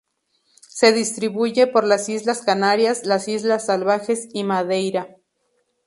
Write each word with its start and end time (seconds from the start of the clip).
Se 0.67 0.93
distribuye 0.93 1.67
por 1.67 1.83
las 1.83 2.09
islas 2.09 2.41
Canarias, 2.41 3.05
las 3.05 3.27
islas 3.27 3.67
Salvajes 3.67 4.27
y 4.33 4.43
Madeira. 4.43 5.15